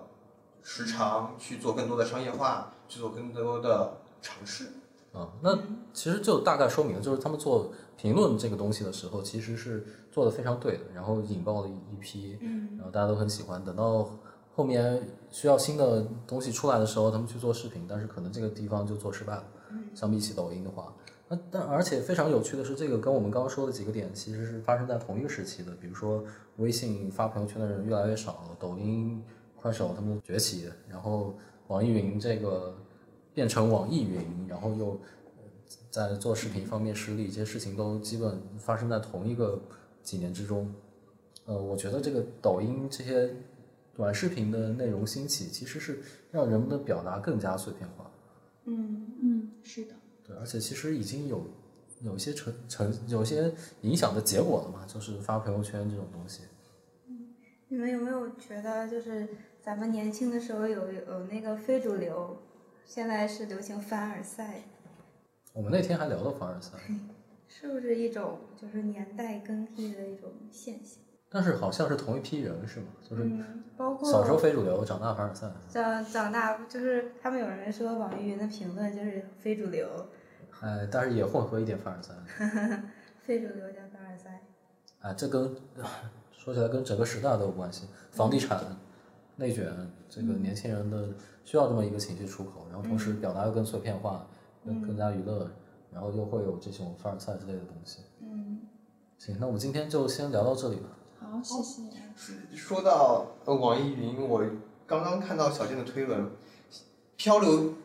[0.61, 4.65] 时长，去做更多的商业化，去做更多的尝试。
[5.13, 5.57] 啊，那
[5.93, 13.63] 其实就大概说明，就是他们做评论这个东西的时候，其实是做的非常对的，然后引爆了一一批，嗯然后大家都很喜欢。
[13.63, 14.09] 等到
[14.55, 19.43] 后面需要新的东西出来的时候，他们去做视频，但是可能这个地方就做失败了。
[19.95, 20.93] 相比起抖音的话，
[21.29, 25.71] 那但而且非常有趣的是，这个跟我们刚刚说的几个点其实是发生在同一个时期的。
[25.75, 26.23] 比如说，
[26.57, 29.23] 微信发朋友圈的人越来越少，抖音、
[29.55, 32.75] 快手他们崛起，然后网易云这个
[33.31, 34.99] 变成网易云，然后又
[35.91, 39.61] 在做视频方面失利，这些事情都基本发生在同一个
[40.01, 40.73] 几年之中。
[41.45, 43.29] 呃，我觉得这个抖音这些
[43.95, 46.01] 短视频的内容兴起，其实是
[46.31, 48.09] 让人们的表达更加碎片化。
[48.65, 49.93] 嗯嗯，是的，
[50.29, 51.43] 对，而且其实已经有
[52.01, 53.51] 有一些成成有一些
[53.81, 56.43] 影响的结果了嘛，就是发朋友圈这种东西。
[57.07, 57.33] 嗯
[57.67, 59.27] 你们有没有觉得，就是
[59.61, 62.37] 咱们年轻的时候有有那个非主流，
[62.85, 64.61] 现在是流行凡尔赛，
[65.53, 66.77] 我们那天还聊到凡尔赛，
[67.47, 71.03] 是不是一种就是年代更替的一种现象？
[71.31, 72.87] 但是好像是同一批人是吗？
[73.07, 75.47] 就是嗯，包括小时候非主流，长大凡尔赛。
[75.69, 79.87] 长长大，就是他们有人说网易云的评论就是非主流，
[80.61, 82.13] 哎，但是也混合一点凡尔赛。
[83.21, 84.41] 非主流加凡尔赛。
[85.01, 85.55] 哎，这跟
[86.31, 87.87] 说起来跟整个时代都有关系。
[88.11, 88.63] 房地产
[89.35, 89.71] 内卷，
[90.09, 91.09] 这个年轻人的
[91.43, 94.27] 需要这么一个情绪出口，然后同时表达又更碎片化，
[94.65, 95.49] 更更加娱乐，
[95.93, 97.99] 然后又会有这种凡尔赛之类的东西。
[98.21, 98.59] 嗯，
[99.17, 100.89] 行，那我们今天就先聊到这里吧。
[101.19, 101.89] 好，谢谢。
[102.53, 104.43] 说到呃网易云，我
[104.85, 106.29] 刚刚看到小健的推文，
[107.15, 107.75] 漂流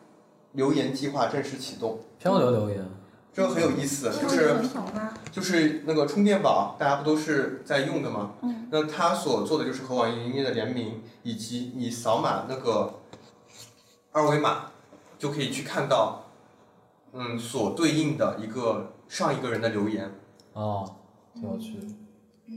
[0.55, 2.85] 留言计划正式启动，漂流留言，
[3.33, 4.55] 这个很有意思，就是？
[5.31, 8.31] 就是那个充电宝，大家不都是在用的吗？
[8.41, 8.67] 嗯。
[8.71, 13.01] 那它所做的就是和网易云音乐的联名，以及你扫码那个
[14.11, 14.71] 二维码，
[15.19, 16.23] 就可以去看到，
[17.13, 20.09] 嗯，所对应的一个上一个人的留言。
[20.53, 20.95] 哦，
[21.33, 21.87] 挺有趣的。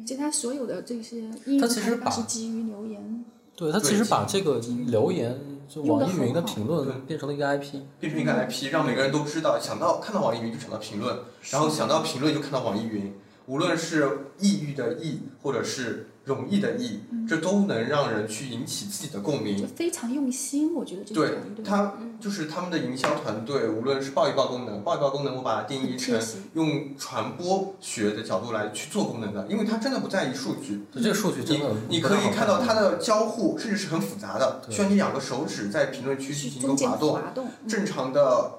[0.06, 3.24] 其实它所有的这些应用开发它其实把是基于留言，
[3.56, 5.36] 对他其实把这个留言，
[5.68, 7.80] 就网易云的评论变成了一个 IP。
[8.00, 11.18] 变成一个 IP，让每个人都知道，想到看到网易云就想到评论，
[11.50, 13.14] 然后想到评论就看到网易云，
[13.46, 19.66] 无论是抑郁的抑，或者是容易的易，这都能让人去引起自己的共鸣。
[19.66, 26.20] 非常用心，我觉得这个对他就是他们的营销团队，无论是报一报功能，报一报功能，我把它定义成
[26.52, 30.84] 用传播学的角度来去做功能的，因为它真的不在意数据。
[30.92, 37.12] 就这个数据真你的你可以看到它的交互，甚至是很复杂的，对需要你两个手指在评论区进行一个滑动。
[37.14, 38.52] 滑动，嗯正常的，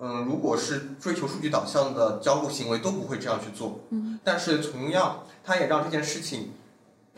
[0.00, 3.80] 嗯，如果是追求数据导向的交互行为，都不会这样去做。
[3.90, 6.50] 嗯，但是同样，它也让这件事情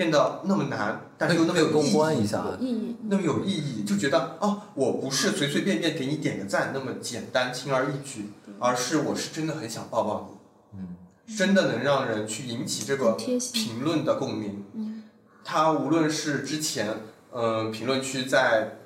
[0.00, 1.92] 变得那么难，但是又那么有公意义。
[1.92, 2.96] 关一下，意义。
[3.10, 10.30] 那么有意义，就觉得哦，我不是随随便便给你点个赞那么简单轻而易举，而是我是真的很想抱抱
[10.72, 14.64] 你，嗯，真的能让人去引起这个评论的共鸣。
[14.72, 15.02] 嗯，
[15.44, 16.88] 它无论是之前
[17.34, 18.78] 嗯评论区在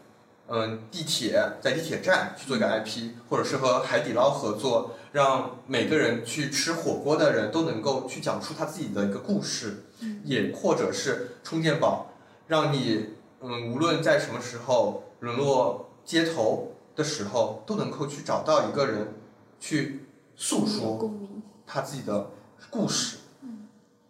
[0.48, 9.83] 嗯地铁在地铁站去做一个 IP，或者是和海底捞合作，让每个人去吃火锅的人都能够去讲出他自己的一个故事，
[10.24, 12.10] 也或者是充电宝，
[12.46, 19.14] 让你嗯无论在什么时候沦落街头的时候，都能够去找到一个人
[19.58, 21.42] 去诉说共鸣。
[21.66, 22.30] 他自己的
[22.70, 23.18] 故事，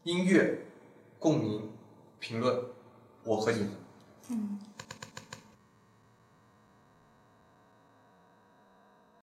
[0.02, 0.66] 音乐、
[1.18, 1.70] 共鸣、
[2.18, 2.58] 评论，
[3.22, 3.70] 我和你们。
[4.30, 4.58] 嗯，